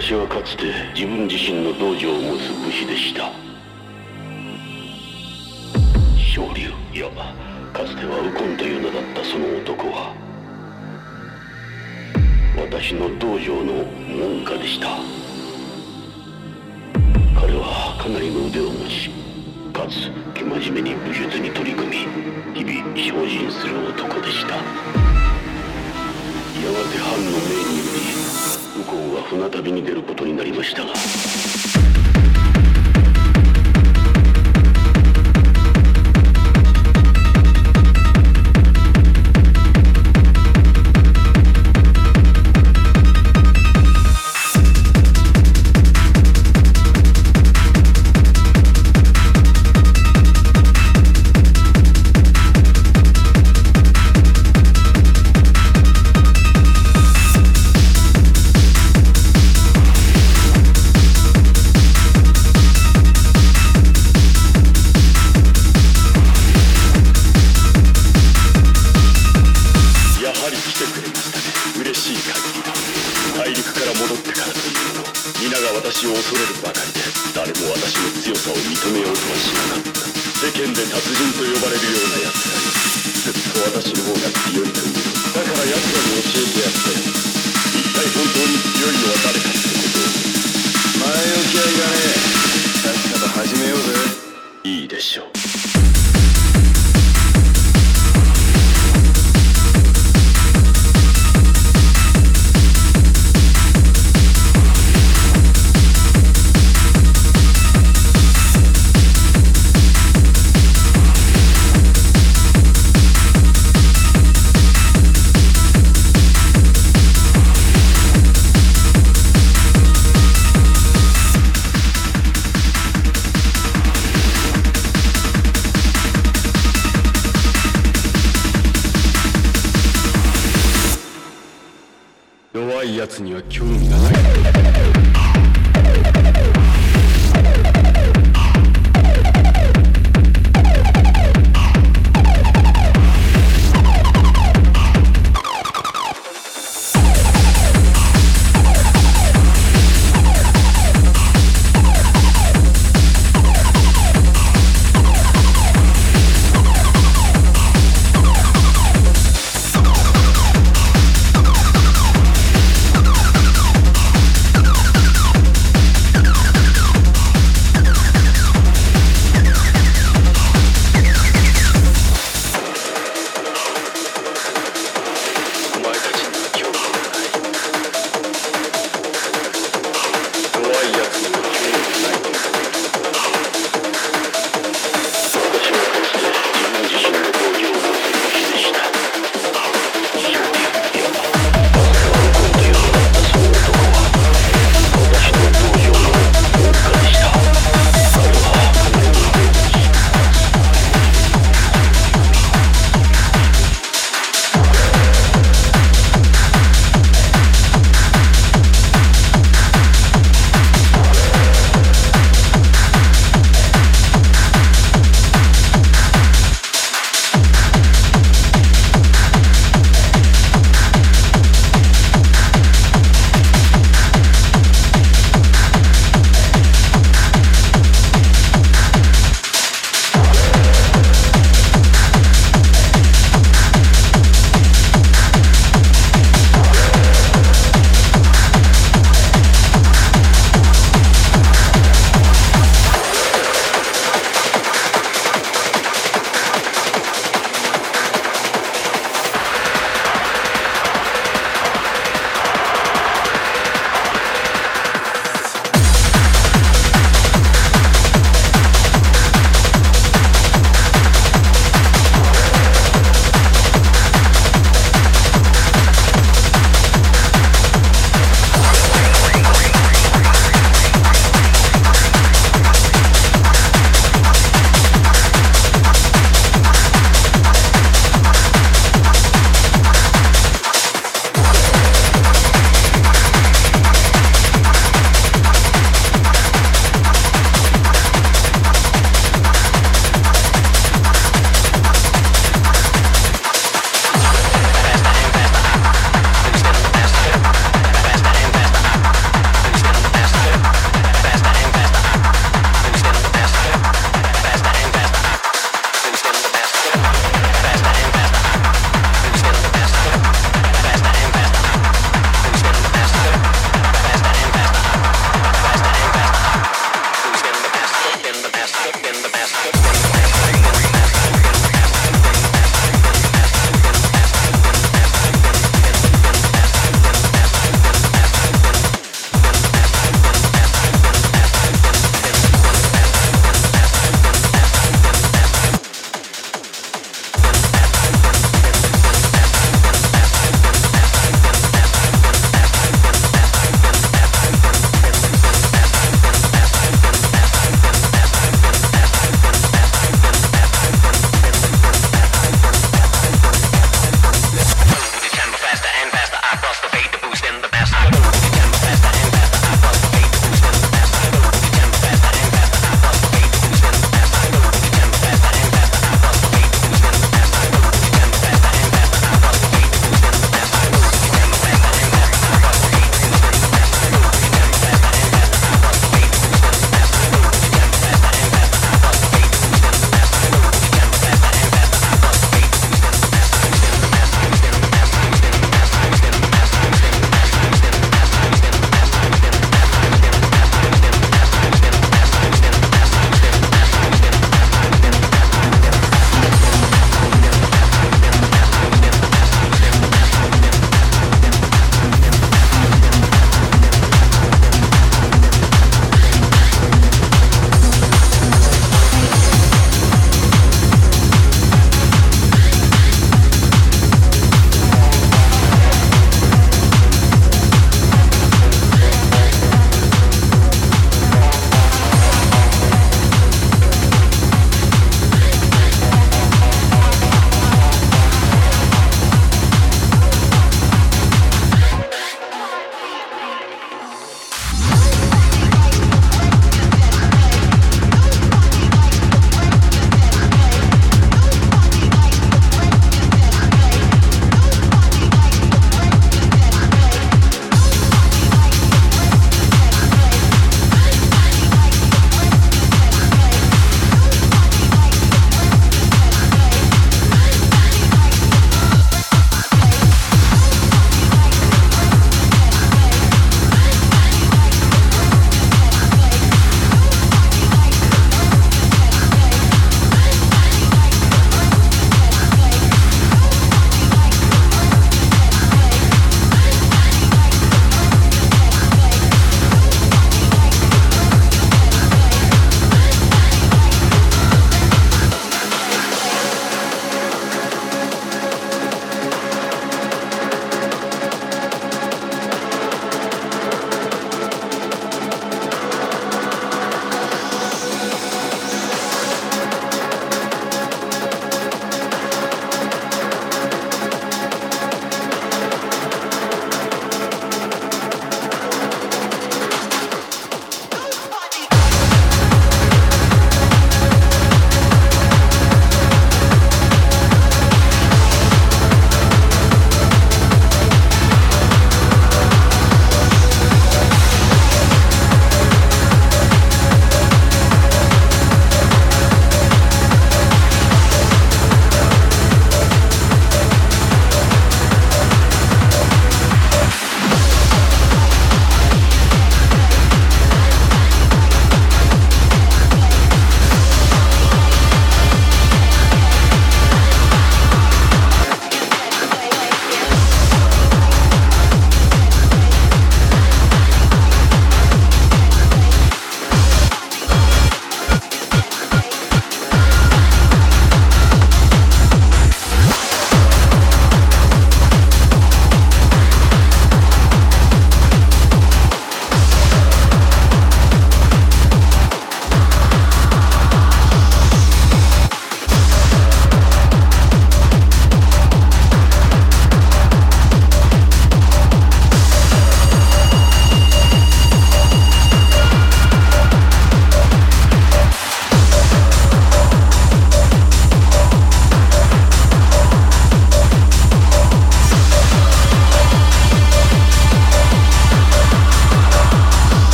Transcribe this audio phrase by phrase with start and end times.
[0.00, 0.62] 私はかつて
[0.94, 3.32] 自分自身の道場を持つ武士でした。
[6.16, 7.10] 昇竜いや
[7.72, 10.14] かつてはウコンという名だったその男は
[12.56, 14.86] 私の道場の門下でした。
[17.34, 19.10] 彼はかなりの腕を持ち
[19.72, 21.96] かつ生真面目に武術に取り組み
[22.54, 24.54] 日々精進する男でした。
[24.54, 24.70] やが
[26.86, 28.27] て藩の命により
[28.78, 30.92] 右近は船旅に出ることになりましたが。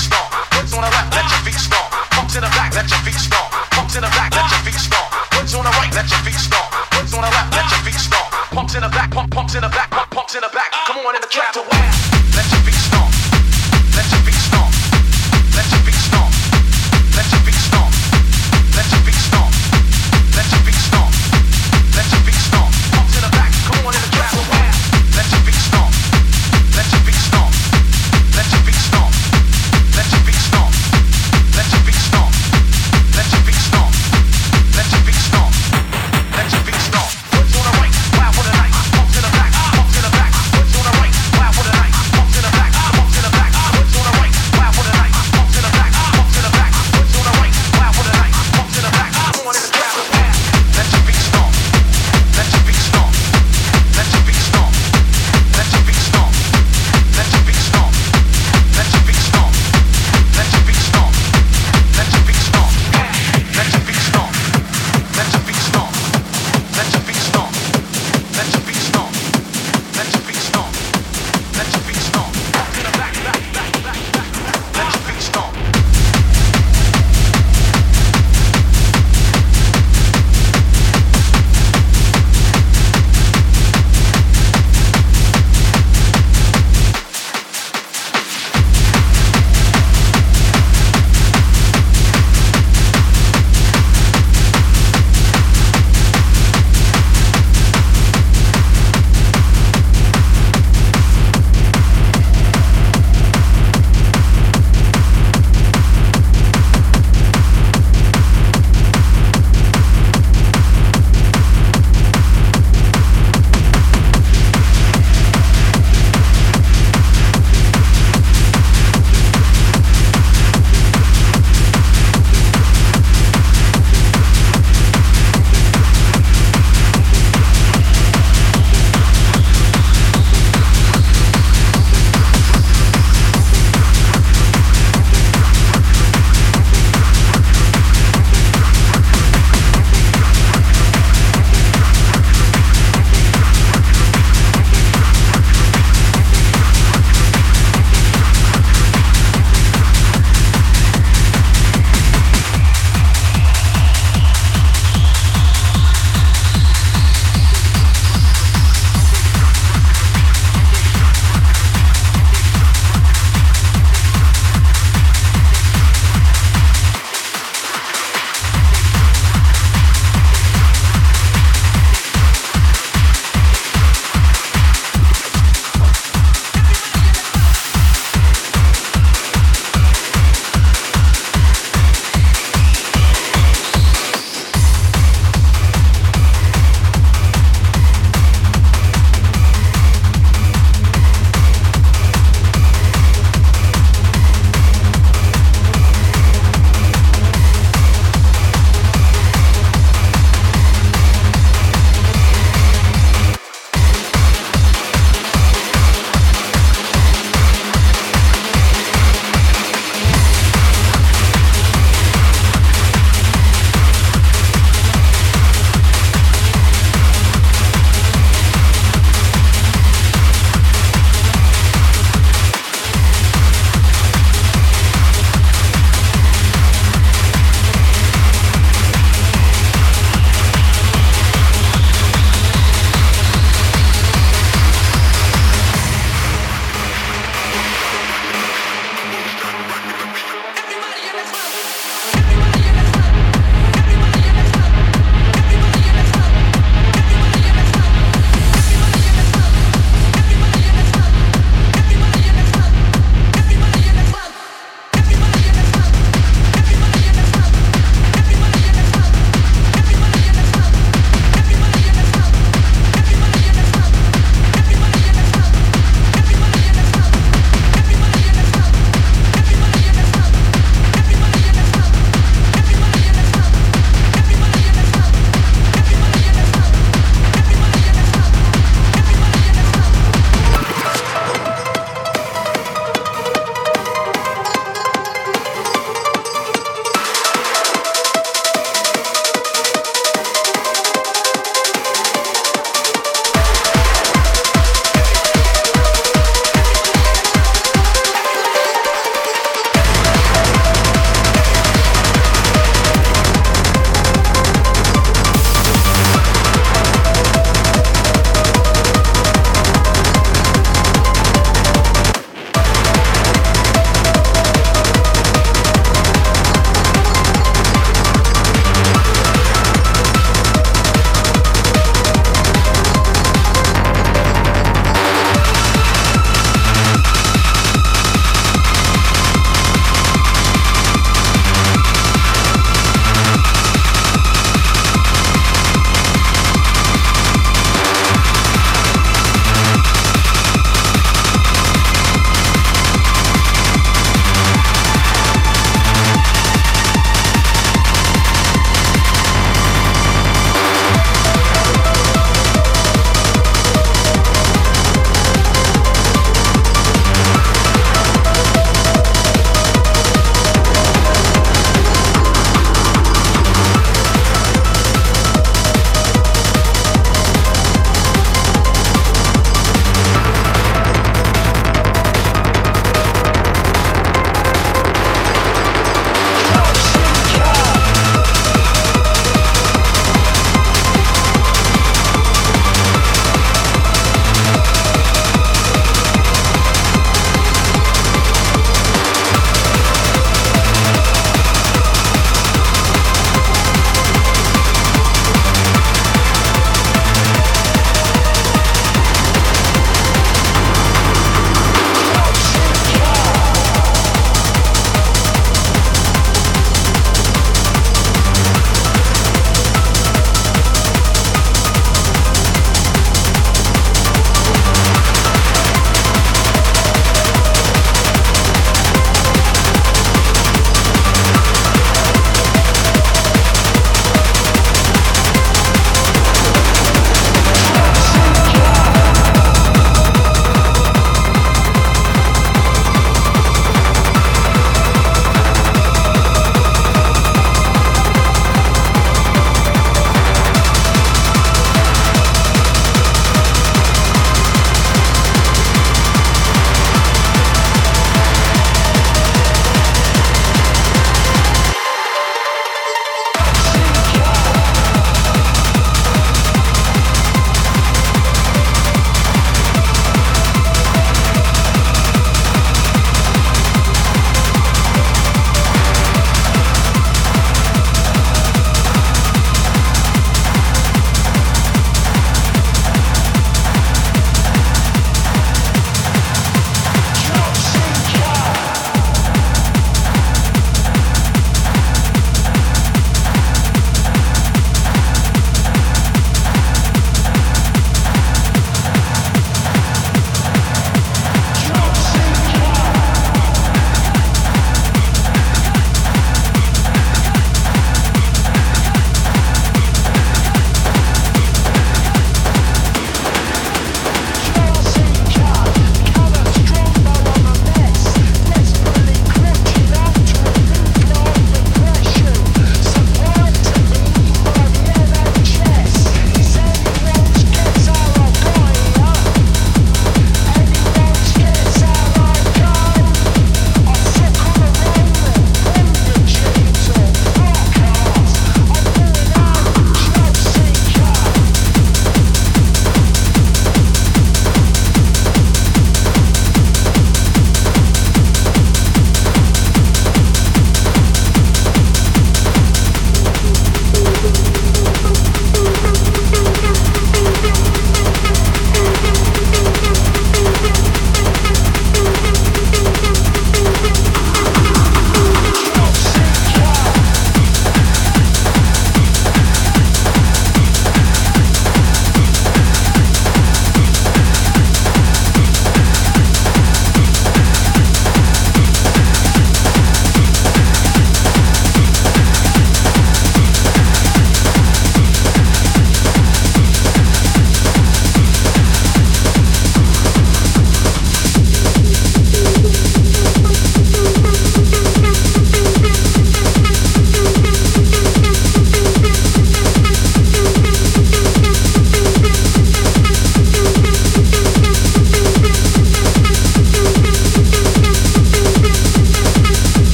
[0.00, 0.32] stomp.
[0.56, 1.14] What's on the left?
[1.14, 1.90] Let your feet stomp.
[2.10, 2.74] Pumps in the back.
[2.74, 3.49] Let your feet stomp.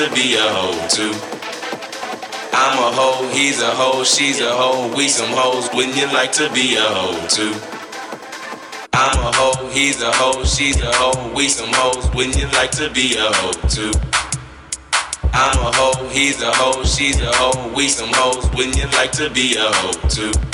[0.00, 1.12] To be a hoe too?
[2.54, 5.68] I'm a hoe, he's a hoe, she's a hoe, we some hoes.
[5.74, 7.52] Wouldn't you like to be a hoe too?
[8.94, 12.08] I'm a hoe, he's a hoe, she's a hoe, we some hoes.
[12.14, 13.92] Wouldn't you like to be a hoe too?
[15.34, 18.48] I'm a hoe, he's a hoe, she's a hoe, we some hoes.
[18.56, 20.49] Wouldn't you like to be a hoe too?